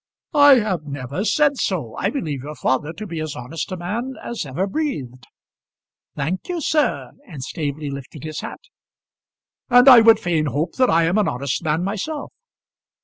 [0.33, 1.95] "I have never said so.
[1.95, 5.27] I believe your father to be as honest a man as ever breathed."
[6.15, 8.61] "Thank you, sir," and Staveley lifted his hat.
[9.69, 12.33] "And I would fain hope that I am an honest man myself."